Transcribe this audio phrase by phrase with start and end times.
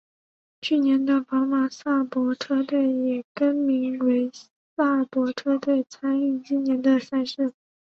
[0.61, 4.31] 去年的宝马萨伯车队也更名为
[4.75, 7.53] 萨伯车队参与今年的赛事。